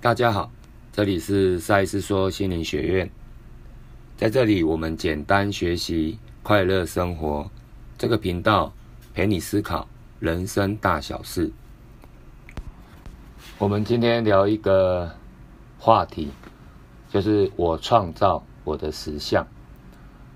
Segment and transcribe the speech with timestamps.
[0.00, 0.48] 大家好，
[0.92, 3.10] 这里是赛斯说心灵学院，
[4.16, 7.50] 在这里我们简单学习，快乐生活。
[7.98, 8.72] 这个频道
[9.12, 9.88] 陪你思考
[10.20, 11.50] 人生大小事。
[13.58, 15.10] 我们今天聊一个
[15.80, 16.30] 话题，
[17.10, 19.44] 就是我创造我的实相。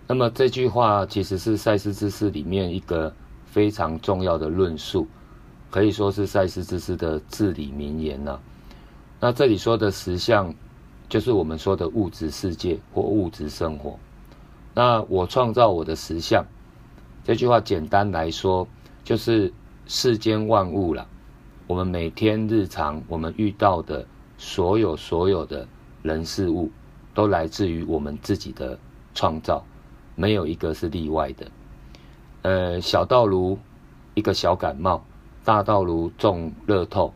[0.08, 3.14] 那么这句话其实是赛斯知识里面一个
[3.46, 5.06] 非常重要的论述，
[5.70, 8.40] 可以说是赛斯知识的至理名言呐。
[9.24, 10.52] 那这里说的实相，
[11.08, 13.96] 就是我们说的物质世界或物质生活。
[14.74, 16.44] 那我创造我的实相，
[17.22, 18.66] 这句话简单来说，
[19.04, 19.54] 就是
[19.86, 21.06] 世间万物了。
[21.68, 24.04] 我们每天日常我们遇到的
[24.38, 25.68] 所有所有的
[26.02, 26.68] 人事物，
[27.14, 28.76] 都来自于我们自己的
[29.14, 29.64] 创造，
[30.16, 31.46] 没有一个是例外的。
[32.42, 33.56] 呃，小到如
[34.14, 35.00] 一个小感冒，
[35.44, 37.14] 大到如中乐透。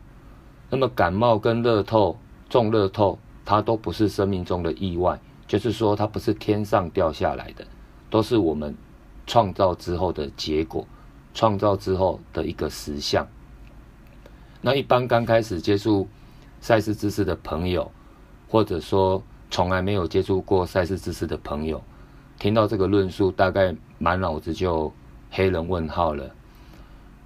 [0.69, 2.17] 那么感冒跟热透、
[2.49, 5.17] 中热透，它都不是生命中的意外，
[5.47, 7.65] 就是说它不是天上掉下来的，
[8.09, 8.75] 都是我们
[9.25, 10.85] 创造之后的结果，
[11.33, 13.25] 创造之后的一个实相。
[14.59, 16.05] 那一般刚开始接触
[16.59, 17.89] 赛事知识的朋友，
[18.49, 21.81] 或者说从来没有接触过赛事知识的朋友，
[22.37, 24.91] 听到这个论述，大概满脑子就
[25.31, 26.29] 黑人问号了，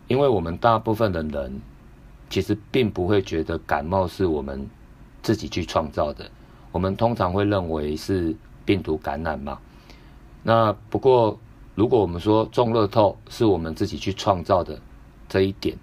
[0.08, 1.60] 因为我们大部分的人。
[2.32, 4.68] 其实并不会觉得感冒是我们
[5.22, 6.32] 自己去创造的，
[6.72, 8.34] 我们通常会认为是
[8.66, 9.60] 病毒感染嘛。
[10.42, 11.38] 那不过，
[11.76, 14.80] 如果我们说中乐透是我们自己去创造的
[15.28, 15.78] 这一点，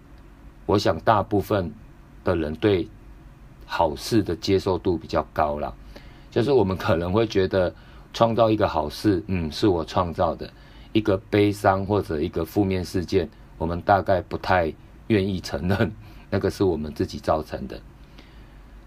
[0.64, 1.70] 我想大部分
[2.24, 2.88] 的人对
[3.66, 5.72] 好事的接受度比较高了。
[6.30, 7.72] 就是我们可能会觉得
[8.12, 10.46] 创造一个好事，嗯，是我创造的；
[10.92, 14.72] 一个悲伤或者一个负面事件，我们大概不太
[15.08, 15.92] 愿意承认。
[16.30, 17.80] 那个是我们自己造成的，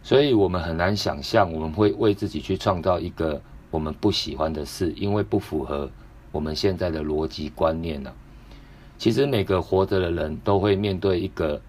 [0.03, 5.89] 所以我们很难想象我们会为自己去创造一个我们不喜欢的事，因为不符合
[6.31, 8.12] 我们现在的逻辑观念呢。
[8.97, 11.59] 其实每个活着的人都会面对一个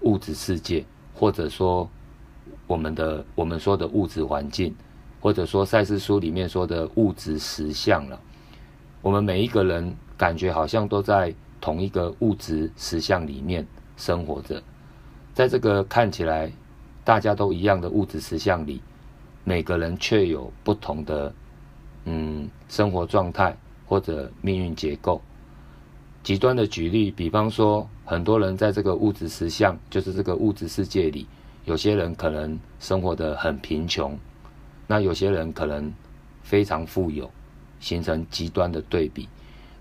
[0.00, 0.84] 物质世界，
[1.14, 1.88] 或者说
[2.66, 4.74] 我们的我们说的物质环境，
[5.20, 8.20] 或者说赛事书里面说的物质实相了。
[9.00, 13.66] 我们每一个人感觉好像都在同一个物质实相里面
[13.96, 14.62] 生活着。
[15.36, 16.50] 在这个看起来
[17.04, 18.80] 大家都一样的物质实相里，
[19.44, 21.30] 每个人却有不同的
[22.06, 23.54] 嗯生活状态
[23.84, 25.20] 或者命运结构。
[26.22, 31.26] 极端的举例，比方说，很多人在这个物质实相，就是这个物质世界里，
[31.66, 34.18] 有些人可能生活的很贫穷，
[34.86, 35.92] 那有些人可能
[36.40, 37.30] 非常富有，
[37.78, 39.28] 形成极端的对比。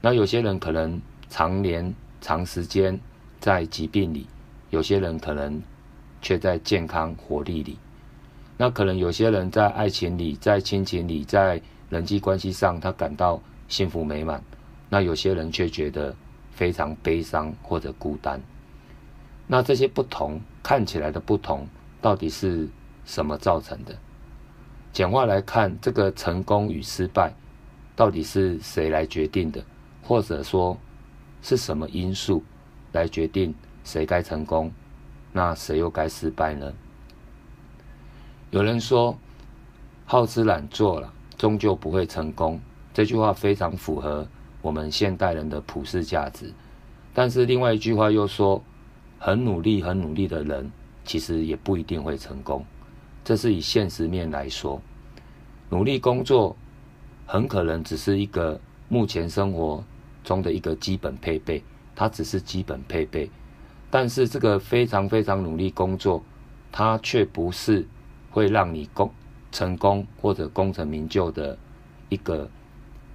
[0.02, 3.00] 那有些人可能常年长时间
[3.40, 4.28] 在疾病里。
[4.76, 5.62] 有些人可能
[6.22, 7.80] 却在健康活力里，
[8.58, 14.38] 那可能有些人在爱情里、在亲情里、在人际关系上，他感到幸福美满；
[14.90, 16.14] 那有些人却觉得
[16.52, 18.42] 非常悲伤或者孤单。
[19.48, 21.66] 那这些不同看起来的不同，
[22.02, 22.68] 到底是
[23.06, 23.96] 什么造成的？
[24.92, 27.34] 简化来看，这个成功与失败，
[27.96, 29.64] 到底是谁来决定的？
[30.04, 30.78] 或者说，
[31.42, 32.44] 是什么因素
[32.92, 33.56] 来决定？
[33.86, 34.70] 谁该成功，
[35.32, 36.74] 那谁又该失败呢？
[38.52, 39.18] 有人说，
[40.06, 42.60] 好吃懒做了，终究不会成功。
[42.94, 44.28] 这句话非常符合
[44.62, 46.52] 我们现代人的普世价值。
[47.14, 48.62] 但是另外一句话又说，
[49.20, 50.72] 很努力、很努力的人，
[51.04, 52.66] 其实也不一定会成功。
[53.24, 54.82] 这是以现实面来说，
[55.70, 56.56] 努力工作
[57.26, 59.84] 很可能只是一个目前生活
[60.24, 61.64] 中的一个基本配备，
[61.96, 63.30] 它只是基本配备。
[63.98, 66.22] 但是这个非常非常努力工作，
[66.70, 67.88] 它却不是
[68.30, 69.10] 会让你功
[69.54, 71.58] 成功或者功成名就的
[72.10, 72.50] 一个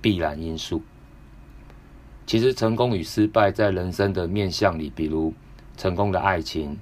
[0.01, 0.81] 必然因素。
[2.25, 5.35] 其实成功与失败在人生的面相里，比如
[5.77, 6.79] 成功的爱情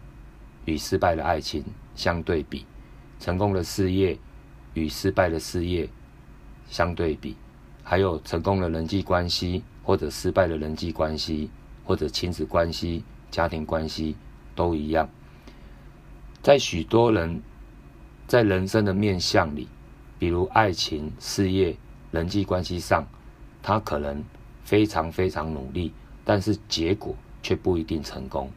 [0.64, 1.64] 与失败的爱情
[1.96, 2.64] 相对比，
[3.18, 4.16] 成功的事业
[4.74, 5.88] 与失败的事业
[6.68, 7.34] 相对比，
[7.82, 11.50] 还有成功的人际关系或者失败的人际关系
[11.84, 13.02] 或者亲子关系。
[13.30, 14.16] 家庭关系
[14.54, 15.08] 都一样，
[16.42, 17.42] 在许多人
[18.26, 19.68] 在人生的面相里，
[20.18, 21.76] 比如爱情、事业、
[22.10, 23.06] 人际关系上，
[23.62, 24.24] 他可能
[24.64, 25.92] 非常非常努力，
[26.24, 28.50] 但是结果却不一定成功。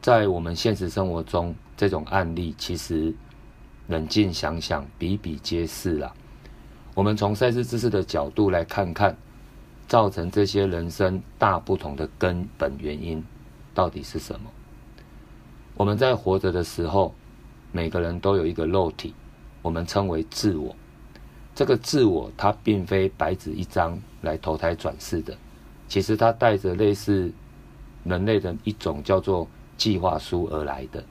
[0.00, 3.14] 在我们现实生活中，这种案例其实
[3.86, 6.12] 冷静想想，比比皆是啦。
[6.94, 9.16] 我们从赛事知识的角度来看看。
[9.86, 13.22] 造成这些人生大不同的根本原因
[13.72, 14.50] 到底是什么？
[15.76, 17.14] 我们在活着的时候，
[17.72, 19.12] 每个人都有一个肉体，
[19.60, 20.74] 我们称为自我。
[21.54, 25.36] 这个自我，它并非白纸一张来投胎转世的，
[25.88, 27.32] 其实它带着类似
[28.04, 29.46] 人类的一种叫做
[29.76, 31.04] 计划书而来的。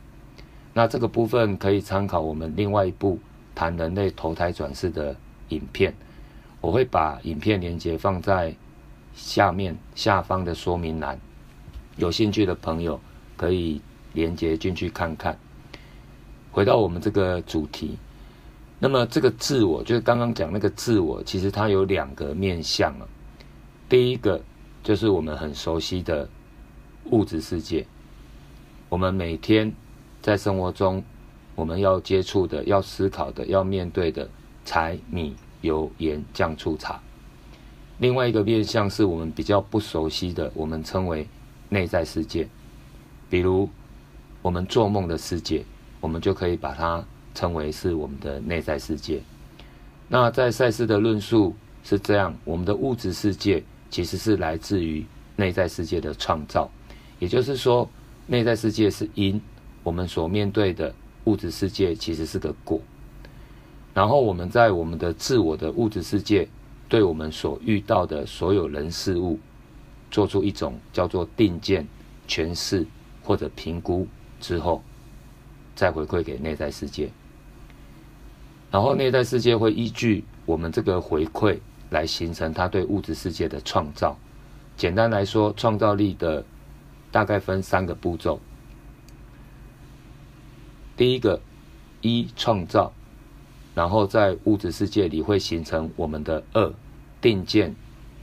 [0.73, 3.19] 那这个部分可以参考我们另外一部
[3.53, 5.15] 谈人类投胎转世的
[5.49, 5.93] 影片，
[6.59, 8.55] 我会把影片连接放在
[9.13, 11.19] 下面下方的说明栏，
[11.97, 12.99] 有兴趣的朋友
[13.37, 13.81] 可以
[14.13, 15.37] 连接进去看看。
[16.51, 17.97] 回到我们这个主题，
[18.79, 23.07] 那么这个自我就是刚刚讲那个自我，其实它有两个面向啊。
[23.87, 24.41] 第一个
[24.83, 26.29] 就是我们很熟悉的
[27.11, 27.85] 物质世界，
[28.89, 29.73] 我们每天。
[30.21, 31.03] 在生活中，
[31.53, 34.29] 我们要接触的、要思考的、要面对的
[34.63, 37.01] 柴米油盐酱醋茶。
[37.99, 41.27] 另外一个面向是我们比较不熟悉的，我们称为
[41.69, 42.47] 内在世界。
[43.29, 43.69] 比如
[44.41, 45.63] 我们做梦的世界，
[46.01, 47.03] 我们就可以把它
[47.33, 49.21] 称为是我们的内在世界。
[50.07, 55.05] 那在赛斯的论述是这样：我们的物质世界其实是来自于
[55.35, 56.69] 内在世界的创造，
[57.19, 57.89] 也就是说，
[58.27, 59.41] 内在世界是因。
[59.83, 62.79] 我们所面对的物质世界其实是个果，
[63.93, 66.47] 然后我们在我们的自我的物质世界，
[66.93, 69.39] 对我们所遇到的所有人事物，
[70.11, 71.87] 做出一种叫做定见、
[72.27, 72.85] 诠释
[73.23, 74.07] 或者评估
[74.39, 74.83] 之后，
[75.73, 77.09] 再回馈给内在世界，
[78.69, 81.57] 然后内在世界会依据我们这个回馈
[81.89, 84.15] 来形成它对物质世界的创造。
[84.77, 86.45] 简单来说，创造力的
[87.11, 88.39] 大概分三个步骤。
[90.95, 91.41] 第一个，
[92.01, 92.93] 一创造，
[93.73, 96.71] 然后在物质世界里会形成我们的二
[97.23, 97.73] 定见、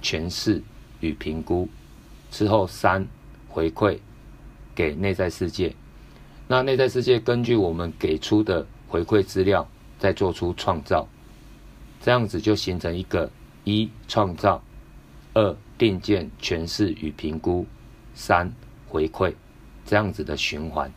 [0.03, 0.63] 诠释
[1.01, 1.67] 与评估，
[2.31, 3.09] 之后三
[3.49, 3.99] 回馈
[4.75, 5.75] 给内在世界。
[6.47, 9.67] 那内在世界根据我们给出的回馈资料，
[9.99, 11.09] 再做出创造，
[12.03, 13.31] 这样子就形成一个
[13.65, 14.63] 一创造、
[15.33, 17.67] 二定见、诠释与评估、
[18.15, 18.53] 三
[18.87, 19.33] 回馈
[19.87, 20.93] 这样子的循环。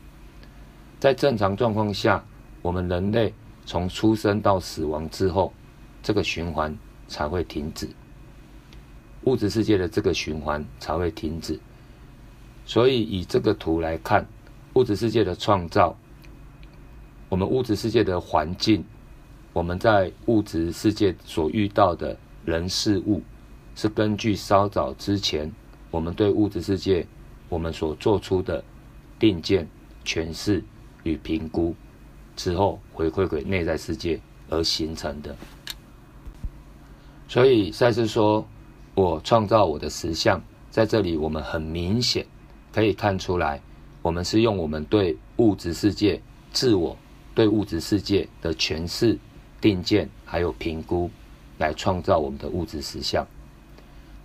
[1.00, 2.22] 在正常状况下，
[2.62, 3.34] 我们人类
[3.66, 5.54] 从出生到死亡之后，
[6.02, 6.78] 这个循环
[7.08, 7.90] 才会停止，
[9.24, 11.60] 物质世界的这个循环才会停止。
[12.66, 14.26] 所以以这个图来看，
[14.74, 15.96] 物质世界的创造，
[17.30, 18.84] 我们物质世界的环境，
[19.52, 23.22] 我们在物质世界所遇到的人事物，
[23.76, 25.52] 是根据稍早之前
[25.92, 27.06] 我们对物质世界
[27.50, 28.64] 我们所做出的
[29.18, 29.68] 定见
[30.06, 30.64] 诠释。
[31.06, 31.76] 与评估
[32.34, 34.18] 之后回馈给内在世界
[34.50, 35.36] 而形成的，
[37.34, 38.48] 所以赛斯说
[38.94, 40.40] ：“我创造我的实相。”
[40.70, 42.24] 在这里，我们很明显
[42.72, 43.60] 可以看出来，
[44.04, 46.22] 我们是用我们对物质世界、
[46.52, 46.96] 自我
[47.34, 49.18] 对物质世界的诠释、
[49.60, 51.10] 定见还有评估，
[51.58, 53.26] 来创造我们的物质实相。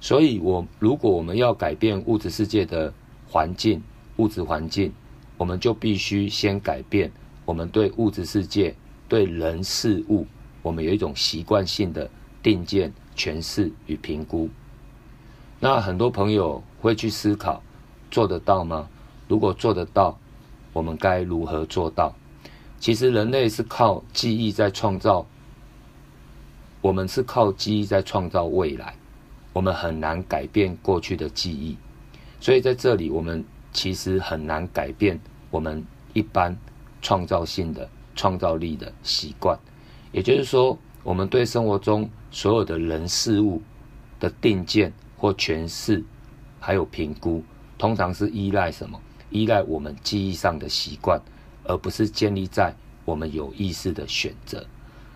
[0.02, 2.92] 所以，我如果我们要改变物质世界的
[3.26, 3.82] 环境、
[4.16, 4.92] 物质环境，
[5.38, 7.10] 我们就必须先改变
[7.46, 8.74] 我们对物质世界、
[9.08, 10.26] 对人事物，
[10.60, 12.10] 我们有一种习惯性的
[12.42, 14.48] 定见、诠释与评估。
[15.60, 17.62] 那很多朋友会去思考，
[18.10, 18.88] 做得到吗？
[19.26, 20.18] 如果做得到，
[20.72, 22.14] 我们该如何做到？
[22.78, 25.26] 其实人类是靠记忆在创造，
[26.80, 28.94] 我们是靠记忆在创造未来，
[29.52, 31.76] 我们很难改变过去的记忆，
[32.40, 33.44] 所以在这里我们。
[33.70, 35.20] 其实很难改变
[35.50, 35.84] 我们
[36.14, 36.56] 一般
[37.02, 39.56] 创造性的创造力的习惯，
[40.10, 43.62] 也就是说，我们对生活中所有的人事物
[44.20, 46.04] 的定见或诠释，
[46.60, 47.42] 还有评估，
[47.78, 49.00] 通常是依赖什么？
[49.30, 51.20] 依赖我们记忆上的习惯，
[51.64, 52.74] 而不是建立在
[53.04, 54.66] 我们有意识的选择。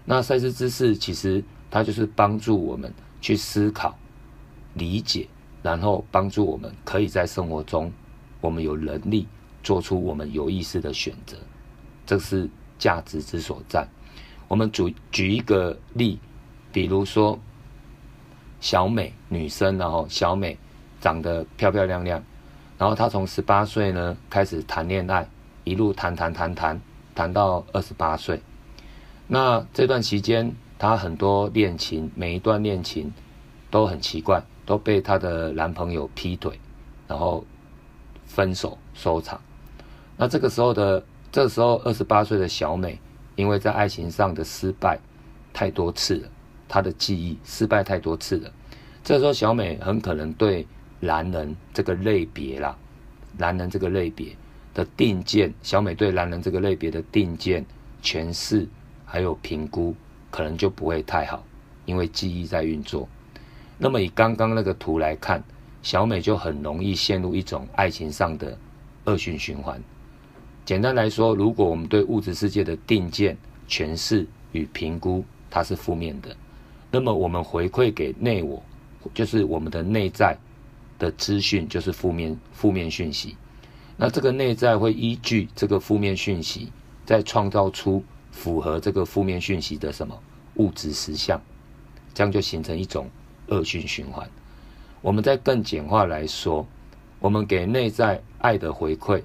[0.04, 3.96] 那赛斯知识其实它就是帮助我们去思考、
[4.74, 5.28] 理解，
[5.62, 7.92] 然后帮助我们可以在生活中。
[8.40, 9.28] 我们有能力
[9.62, 11.36] 做出我们有意识的选择，
[12.04, 13.86] 这是价值之所在。
[14.52, 16.18] 我们举举一个例，
[16.74, 17.38] 比如说
[18.60, 20.58] 小美女生，然后小美
[21.00, 22.22] 长得漂漂亮亮，
[22.76, 25.26] 然后她从十八岁呢开始谈恋爱，
[25.64, 26.78] 一路谈谈谈谈
[27.14, 28.42] 谈到二十八岁。
[29.26, 33.10] 那这段期间，她很多恋情，每一段恋情
[33.70, 36.60] 都很奇怪，都被她的男朋友劈腿，
[37.08, 37.42] 然后。
[38.24, 39.38] 分手收场，
[40.16, 42.98] 那这个时候的这时候二十八岁的小美，
[43.36, 44.98] 因为在爱情上的失败
[45.52, 46.28] 太多次了，
[46.68, 48.52] 她的记忆失败太多次了。
[49.04, 50.66] 这时候小美很可能对
[51.00, 52.76] 男人这个类别啦，
[53.36, 54.36] 男人这个类别
[54.74, 57.64] 的定见，小美对男人这个类别的定见、
[58.02, 58.68] 诠释
[59.04, 59.94] 还有评估，
[60.30, 61.44] 可能就不会太好，
[61.84, 63.08] 因为记忆在运作。
[63.78, 65.42] 那么以刚刚那个图来看，
[65.82, 68.56] 小美就很容易陷入一种爱情上的
[69.06, 69.82] 恶性循环。
[70.64, 73.36] 简单来说，如果我们对物质世界的定见、
[73.68, 76.36] 诠释与评估它是负面的，
[76.90, 78.62] 那么我们回馈给内我，
[79.12, 80.38] 就是我们的内在
[80.98, 83.36] 的资讯，就是负面负面讯息。
[83.96, 86.70] 那这个内在会依据这个负面讯息，
[87.04, 90.16] 再创造出符合这个负面讯息的什么
[90.54, 91.40] 物质实相，
[92.14, 93.10] 这样就形成一种
[93.48, 94.28] 恶性循环。
[95.00, 96.64] 我们再更简化来说，
[97.18, 99.20] 我们给内在爱的回馈。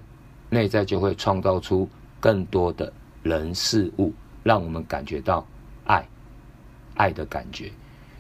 [0.50, 1.88] 内在就会创造出
[2.20, 2.92] 更多的
[3.24, 4.14] 人事物，
[4.44, 5.46] 让我们感觉到
[5.86, 6.08] 爱，
[6.96, 7.72] 爱的感觉。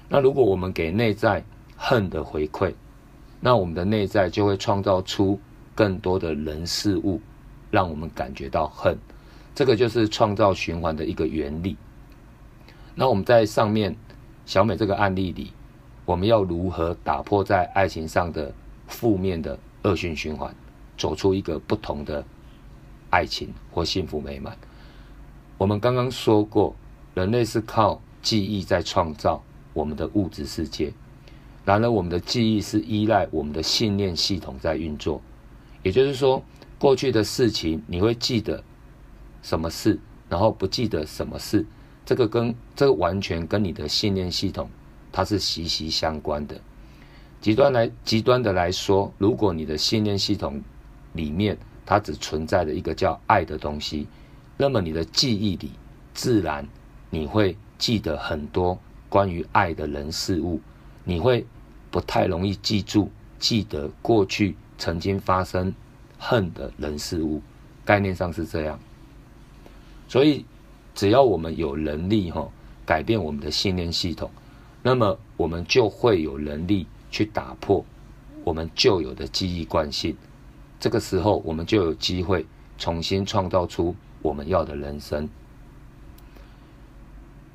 [0.10, 1.44] 那如果我们给内在
[1.76, 2.74] 恨的回馈，
[3.40, 5.40] 那我们的内在就会创造出
[5.76, 7.22] 更多的人事物，
[7.72, 8.98] 让我们感觉到恨。
[9.54, 11.76] 这个就是创造循环的一个原理。
[12.94, 13.96] 那我们在上面
[14.46, 15.52] 小美这个案例里，
[16.06, 18.54] 我们要如何打破在爱情上的
[18.88, 20.54] 负面的恶性循环？
[20.98, 22.25] 走出一个不同的
[23.10, 24.58] 爱情或幸福美满。
[25.58, 26.75] 我们刚刚说过，
[27.13, 29.42] 人类是靠记忆在创造
[29.74, 30.92] 我们的物质世界。
[31.66, 35.22] 然而，我们的记忆是依赖我们的信念系统在运作。
[35.84, 36.44] 也就是说，
[36.80, 38.63] 过去的事情你会记得
[39.42, 40.00] 什么事，
[40.30, 41.66] 然后不记得什么事。
[42.06, 44.70] 这个跟这个完全跟你的信念系统
[45.12, 46.58] 它是息息相关的。
[47.42, 50.62] 极端来极端的来说，如果你的信念系统
[51.18, 54.08] 里面，它只存在着一个叫爱的东西，
[54.56, 55.72] 那么你的记忆里，
[56.14, 56.66] 自然
[57.10, 60.62] 你会记得很多关于爱的人事物，
[61.04, 61.46] 你会
[61.92, 63.10] 不太容易记住
[63.40, 65.74] 记得过去曾经发生
[66.18, 67.42] 恨的人事物，
[67.84, 68.80] 概念上是这样。
[70.08, 70.46] 所以，
[70.96, 72.48] 只要我们有能力哈
[72.86, 74.32] 改变我们的信念系统，
[74.82, 77.86] 那么我们就会有能力去打破
[78.44, 80.16] 我们旧有的记忆惯性。
[80.80, 82.46] 这个时候，我们就有机会
[82.78, 85.28] 重新创造出我们要的人生。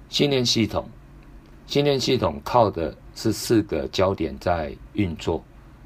[0.09, 0.89] 信念系统，
[1.67, 5.43] 信念系统靠的是四个焦点在运作。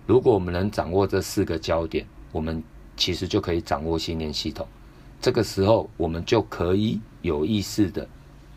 [0.06, 2.62] 如果我们能掌握这四个焦点，我们
[2.96, 4.66] 其实就可以掌握信念系统。
[5.20, 8.08] 这个时候，我们就可以有意识的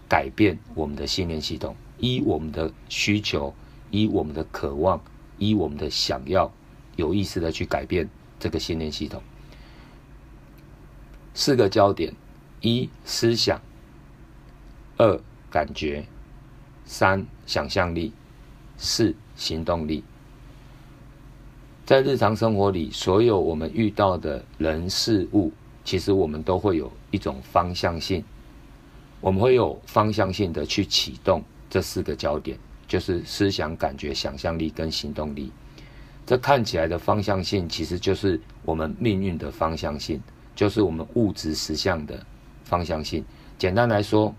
[0.08, 3.54] 改变我们的信念系统，依我们的需求，
[3.92, 5.02] 依我们的渴望，
[5.38, 6.52] 依我们的想要，
[6.96, 8.10] 有意识的去改变。
[8.40, 9.22] 这个信念系统，
[11.34, 12.14] 四个焦点：
[12.62, 13.60] 一、思想；
[14.98, 15.20] 二、
[15.52, 16.04] 感觉；
[16.86, 18.12] 三、想象力；
[18.78, 20.04] 四、行动力。
[21.86, 25.52] 在日常生活里，所有我们遇到的人事物，
[25.84, 28.24] 其实我们都会有一种方向性，
[29.20, 35.52] 我们会有方向性的去启动这四个焦点，就是思想、感觉、想象力跟行动力。
[36.30, 40.22] 这看起来的方向性，其实就是我们命运的方向性，
[40.56, 42.24] 就是我们物质实相的
[42.64, 43.26] 方向性。
[43.58, 44.32] 简单来说，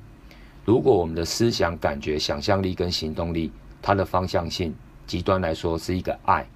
[0.64, 3.50] 如果我们的思想、感觉、想象力跟行动力，
[3.82, 4.72] 它的方向性
[5.04, 6.46] 极端来说是一个爱，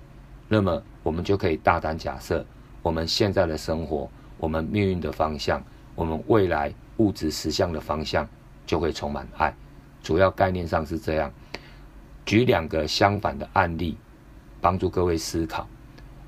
[0.47, 2.47] 那么我们就可以大胆假设，
[2.81, 5.61] 我们现在的生活，我们命运的方向，
[5.97, 8.25] 我们未来物质实相的方向，
[8.65, 9.53] 就会充满爱。
[10.01, 11.29] 主要概念上是这样。
[12.25, 13.99] 举两个相反的案例。
[14.65, 15.69] 帮助各位思考。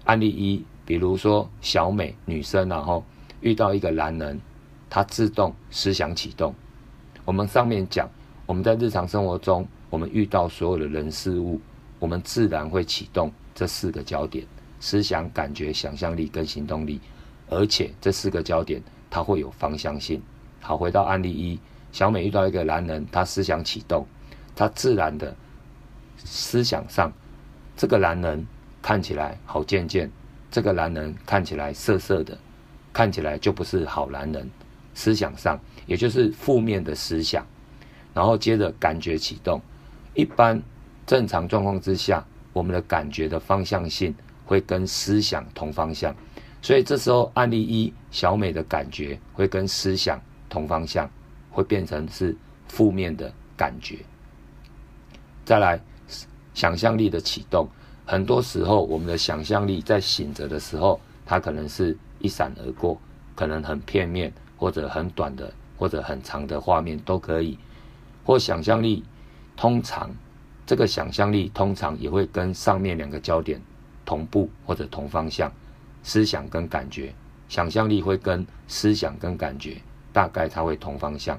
[0.05, 3.02] 案例一，比如说小美女生，然后
[3.40, 4.38] 遇到一个男人，
[4.90, 6.55] 他自动思想启动。
[7.25, 8.07] 我们上面讲，
[8.45, 11.59] 我们在日常生活中，我们遇到所有的人事物，
[11.99, 14.47] 我们自然会启动这四个焦点：
[14.81, 17.00] 思想、感觉、想象力跟行动力。
[17.49, 20.21] 而且这四个焦点，它会有方向性。
[20.61, 21.59] 好，回到案例一，
[21.90, 24.07] 小美遇到一个男人，他思想启动，
[24.55, 25.35] 他自然的
[26.19, 27.11] 思想上。
[27.76, 28.47] 这个男人
[28.80, 30.11] 看起来好贱贱，
[30.50, 32.37] 这个男人看起来色色的，
[32.92, 34.50] 看起来就不是好男人。
[34.95, 37.47] 思想上，也就是负面的思想，
[38.14, 39.61] 然后接着感觉启动。
[40.14, 40.59] 一般
[41.06, 44.14] 正常状况之下，我们的感觉的方向性
[44.47, 46.16] 会跟思想同方向，
[46.62, 50.18] 所以这时候案例一小美的感觉会跟思想
[50.49, 51.11] 同方向，
[51.50, 52.35] 会变成是
[52.66, 53.99] 负面的感觉。
[55.45, 55.78] 再来。
[56.57, 57.69] 想象力的启动，
[58.07, 62.99] 很多时候我们的想象力在醒着的时候，它可能是一闪而过，
[63.35, 67.59] 可能很片面，或者很短的，或者很长的画面都可以。
[68.25, 69.05] 或想象力
[69.55, 70.11] 通常，
[70.65, 73.61] 这个想象力通常也会跟上面两个焦点
[74.07, 75.53] 同步或者同方向，
[76.03, 77.13] 思想跟感觉，
[77.51, 79.77] 想象力会跟思想跟感觉
[80.11, 81.39] 大概它会同方向。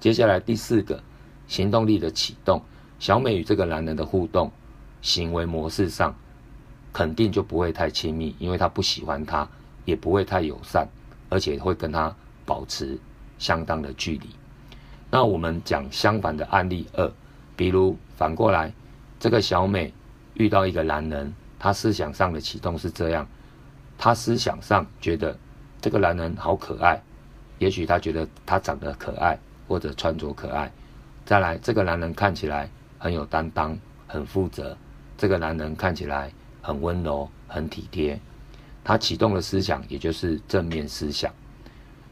[0.00, 0.98] 接下来第四个
[1.46, 2.62] 行动力的启动，
[3.02, 4.48] 小美与这个男人的互动
[5.00, 6.14] 行为模式上，
[6.92, 9.48] 肯定就不会太亲密，因为他不喜欢他，
[9.84, 10.86] 也不会太友善，
[11.28, 12.14] 而且会跟他
[12.46, 12.96] 保持
[13.40, 14.28] 相当的距离。
[15.10, 17.12] 那我们讲相反的案例二，
[17.56, 18.72] 比如反过来，
[19.18, 19.92] 这个小美
[20.34, 23.26] 遇到一个男人，她思想上的启动是这样，
[23.98, 25.36] 她思想上觉得
[25.80, 27.02] 这个男人好可爱，
[27.58, 29.36] 也许她觉得他长得可爱。
[29.66, 30.70] 或者穿着可爱，
[31.24, 32.68] 再来，这个男人看起来
[33.02, 34.76] 很有担当，很负责。
[35.18, 38.16] 这个男人看起来很温柔，很体贴。
[38.84, 41.34] 他启动了思想，也就是正面思想。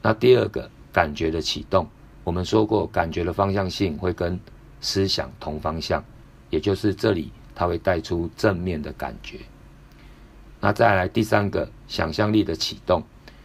[0.03, 1.87] 那第二个感觉的启动，
[2.25, 4.37] 我们说过，感觉的方向性会跟
[4.81, 6.05] 思想同方向，
[6.51, 9.39] 也就是这里他会带出正面的感觉。
[10.59, 13.01] 那再来第三个想象力的启动，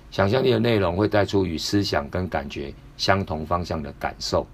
[0.09, 2.73] 想象力的内容会带出与思想跟感觉。
[2.97, 4.47] 相同方向的感受，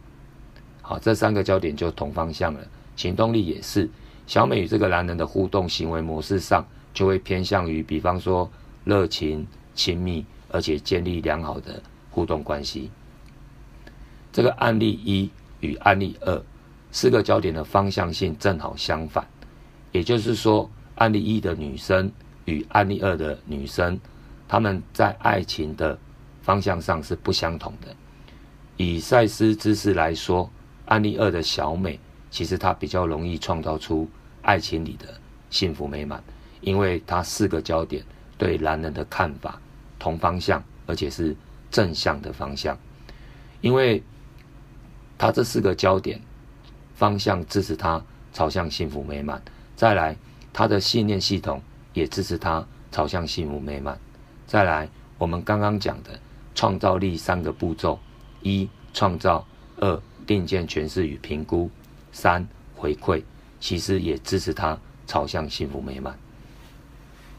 [0.82, 2.60] 好，这三个焦点就同方向了。
[3.02, 3.90] 行动力也是，
[4.28, 8.48] 小美与这个男人的互动行为模式上，就会偏向于，比方说
[8.84, 11.82] 热情、亲密，而且建立良好的
[12.12, 12.92] 互动关系。
[14.32, 15.32] 这个案例一
[15.62, 16.40] 与案例二
[16.92, 19.26] 四个焦点的方向性正好相反，
[19.92, 22.12] 也就是说，案例一的女生
[22.46, 24.00] 与案例二的女生，
[24.48, 25.98] 他们在爱情的
[26.44, 27.88] 方向上是不相同的。
[28.78, 30.52] 以赛斯知识来说，
[30.86, 32.00] 案例二的小美，
[32.32, 34.10] 其实他比较容易创造出
[34.42, 35.06] 爱情里的
[35.52, 36.24] 幸福美满，
[36.62, 38.04] 因为他四个焦点
[38.38, 39.62] 对男人的看法
[40.00, 41.36] 同方向，而且是
[41.70, 42.76] 正向的方向，
[43.62, 44.02] 因为
[45.18, 46.20] 他这四个焦点
[46.96, 49.40] 方向支持他朝向幸福美满。
[49.76, 50.16] 再来，
[50.52, 51.62] 他的信念系统
[51.94, 54.00] 也支持他朝向幸福美满。
[54.48, 56.20] 再来，我们刚刚讲的
[56.56, 58.00] 创造力三个步骤。
[58.44, 59.46] 一创造，
[59.78, 61.70] 二定见诠释与评估，
[62.12, 63.24] 三回馈，
[63.60, 66.18] 其实也支持他朝向幸福美满，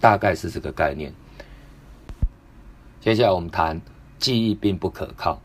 [0.01, 1.13] 大概是这个概念。
[3.01, 3.81] 接下来我们谈
[4.19, 5.41] 记忆并不可靠，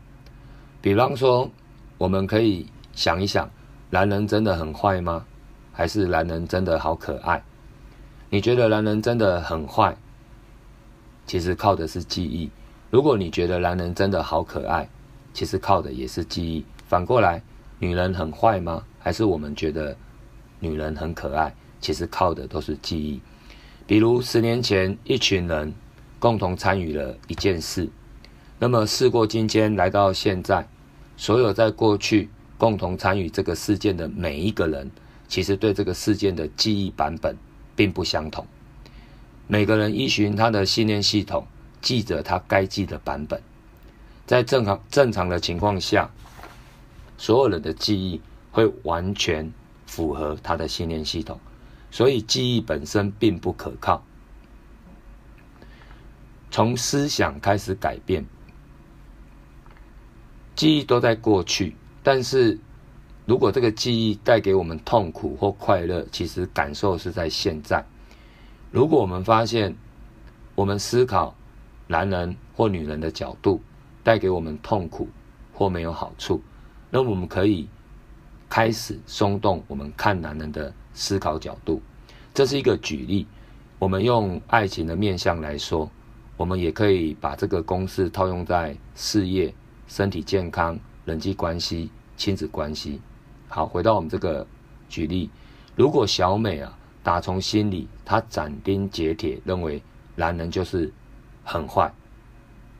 [0.80, 1.50] 比方说，
[1.96, 3.50] 我们可以想一想，
[3.90, 5.24] 男人真的很坏吗？
[5.72, 7.42] 还是男人真的好可爱？
[8.30, 9.96] 你觉得男人真的很坏？
[11.26, 12.50] 其实靠的是记忆。
[12.90, 14.88] 如果你觉得男人真的好可爱，
[15.32, 16.64] 其实靠的也是记忆。
[16.86, 17.42] 反过来，
[17.78, 18.82] 女人很坏吗？
[18.98, 19.96] 还是我们觉得
[20.60, 21.54] 女人很可爱？
[21.80, 23.20] 其实靠的都是记忆。
[23.86, 25.72] 比如十年前，一群人
[26.18, 27.88] 共同参与了一件事，
[28.58, 30.68] 那么事过境迁，来到现在，
[31.16, 34.90] 所有在过去共同参与这个事件的每一个人，
[35.28, 37.36] 其实对这个事件的记忆版本
[37.76, 38.46] 并不相同。
[39.46, 41.46] 每个人依循他的信念系统，
[41.80, 43.40] 记着他该记的版本。
[44.26, 46.10] 在正常正常的情况下，
[47.16, 48.20] 所有人的记忆
[48.58, 49.52] 会完全
[49.86, 51.38] 符合他的信念系统，
[51.92, 54.02] 所以记忆本身并不可靠。
[56.50, 58.26] 从思想开始改变，
[60.56, 62.58] 记忆都在过去，但是
[63.26, 67.86] 如果这个记忆带给我们痛苦或快乐，其实感受是在现在。
[68.72, 69.76] 如果我们发现，
[70.56, 71.32] 我们思考
[71.86, 73.62] 男人或女人的角度。
[74.04, 75.06] 带给我们痛苦
[75.52, 76.40] 或没有好处，
[76.88, 77.68] 那我们可以
[78.48, 81.82] 开始松动我们看男人的思考角度。
[82.32, 83.26] 这是一个举例。
[83.78, 85.88] 我们用爱情的面相来说，
[86.36, 89.54] 我们也可以把这个公式套用在事业、
[89.86, 93.00] 身体健康、人际关系、亲子关系。
[93.48, 94.44] 好，回到我们这个
[94.88, 95.30] 举例，
[95.76, 99.80] 如果小美啊，打从心里她斩钉截铁认为
[100.16, 100.92] 男人就是
[101.44, 101.92] 很坏。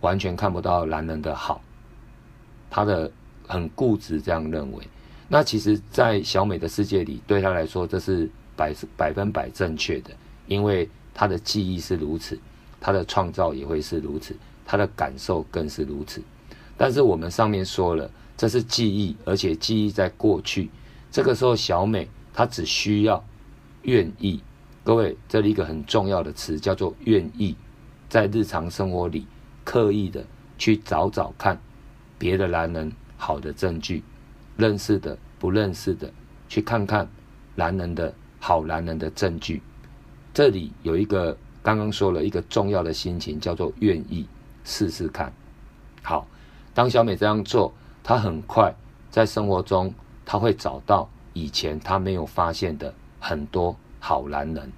[0.01, 1.61] 完全看不到男人的好，
[2.69, 3.11] 她的
[3.47, 4.83] 很固执这样认为。
[5.29, 10.11] 那其实，在小美的世界里，对她来说这是百百分百正确的，
[10.47, 12.39] 因为她的记忆是如此，
[12.81, 16.23] 她的创造也会是如此，她的感受更是如此。
[16.77, 20.71] 但是我们上面说了，这是记忆，而且记忆在过去。
[21.11, 23.23] 这个时候，小美她只需要
[23.83, 24.41] 愿意。
[24.83, 27.55] 各位，这里一个很重要的词叫做愿意，
[28.09, 29.27] 在日常生活里。
[29.65, 30.25] 刻意的
[30.57, 31.61] 去找找看
[32.17, 34.03] 别的男人好的证据，
[34.59, 36.13] 认识的不认识的，
[36.49, 37.09] 去看看
[37.55, 39.63] 男人的好男人的证据。
[40.35, 44.27] 这里有一个刚刚说了一个重要的心情，叫做愿意
[44.65, 45.33] 试试看。
[46.03, 46.27] 好，
[46.75, 48.75] 当小美这样做，她很快
[49.13, 49.95] 在生活中，
[50.27, 54.73] 她会找到以前她没有发现的很多好男人。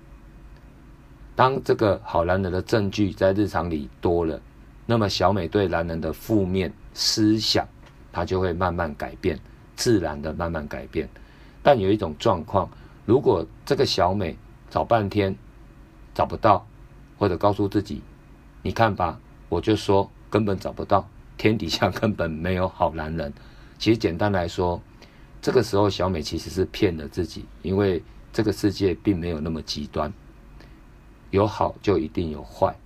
[1.35, 4.39] 当这个好男人的证据在日常里多了。
[4.85, 7.67] 那么，小美对男人的负面思想，
[8.13, 9.39] 她就会慢慢改变，
[9.81, 11.09] 自然的慢慢改变。
[11.63, 12.69] 但有一种状况，
[13.07, 14.37] 如果这个小美
[14.69, 15.35] 找半天
[16.15, 16.67] 找不到，
[17.19, 18.03] 或者告诉自己，
[18.61, 23.33] 你看吧，我就说根本找不到，天底下根本没有好男人。
[23.79, 24.79] 其实简单来说，
[25.41, 28.03] 这个时候小美其实是骗了自己，因为
[28.35, 30.13] 这个世界并没有那么极端，
[31.31, 32.77] 有好就一定有坏。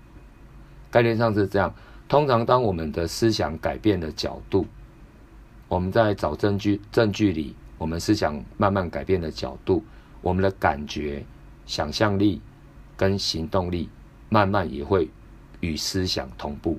[0.93, 1.75] 概念上是这样。
[2.07, 4.67] 通常当我们的思想改变了角度，
[5.69, 9.85] 我们在找证据证据里，我们思想慢慢改变的角度，
[10.21, 11.25] 我们的感觉、
[11.67, 12.41] 想象力
[12.97, 13.89] 跟行动力
[14.29, 15.09] 慢慢也会
[15.61, 16.79] 与思想同步。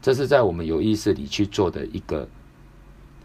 [0.00, 2.28] 这是在我们有意识里去做的一个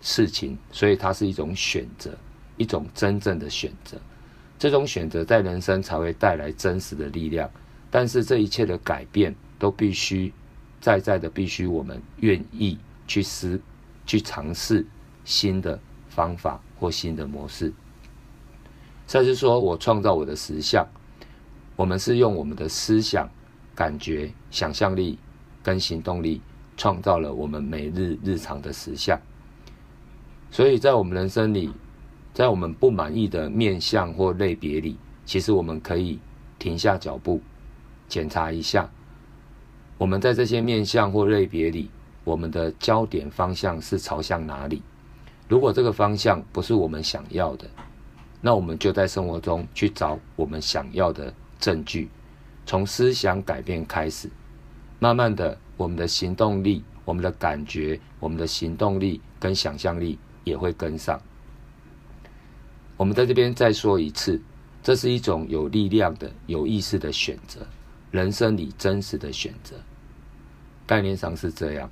[0.01, 2.17] 事情，所以它是一种选择，
[2.57, 3.97] 一种真正的选择。
[4.59, 7.49] 这种选择在人生才会带来真实的力量。
[7.89, 10.31] 但是这一切的改变都必须。
[10.79, 12.75] 在在的，必须我们愿意
[13.05, 13.61] 去思、
[14.11, 14.85] 去尝试
[15.23, 17.71] 新的方法或新的模式。
[19.07, 20.85] 再是说，我创造我的实相，
[21.77, 23.29] 我们是用我们的思想、
[23.73, 25.17] 感觉、想象力
[25.63, 26.41] 跟行动力，
[26.75, 29.17] 创造了我们每日日常的实相。
[30.49, 31.71] 所以在我们人生里，
[32.33, 36.19] 在我们不满意的面相或类别里，其实我们可以
[36.59, 37.39] 停下脚步，
[38.09, 38.89] 检查一下。
[39.97, 41.89] 我们在这些面相或类别里，
[42.31, 44.81] 我们的焦点方向是朝向哪里？
[45.49, 47.67] 如果这个方向不是我们想要的，
[48.39, 52.09] 那我们就在生活中去找我们想要的证据，
[52.65, 54.29] 从思想改变开始，
[54.97, 61.21] 慢慢的，我们的行动力、我们的感觉、我们的行动力跟想象力也会跟上。
[62.95, 64.41] 我们在这边再说一次，
[64.81, 67.67] 这是一种有力量的、有意识的选择，
[68.09, 69.75] 人生里真实的选择。
[70.87, 71.89] 概念上是这样，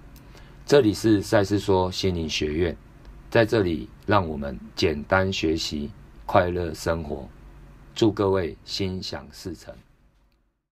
[0.69, 2.77] 这里是赛斯说心灵学院，
[3.31, 5.89] 在这里让我们简单学习，
[6.27, 7.27] 快乐生活，
[7.95, 9.73] 祝各位心想事成。